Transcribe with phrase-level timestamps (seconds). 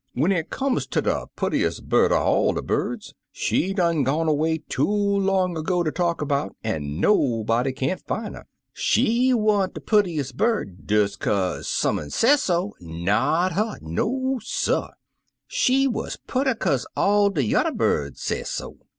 [0.15, 4.63] When it comes ter de purtiest bird er all de birds, she's done gone away
[4.67, 8.47] too long agq ter talk about, an' nobody can't fin' her.
[8.73, 14.89] She wa'n't de purtiest bird des kaze some un sesso; not her— no, suh!
[15.45, 18.77] She wuz purty kaze all de yuther birds sesso.